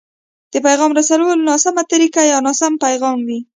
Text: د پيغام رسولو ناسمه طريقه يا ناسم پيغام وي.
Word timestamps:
د 0.53 0.55
پيغام 0.65 0.91
رسولو 0.99 1.27
ناسمه 1.47 1.83
طريقه 1.93 2.21
يا 2.31 2.37
ناسم 2.45 2.73
پيغام 2.83 3.17
وي. 3.27 3.39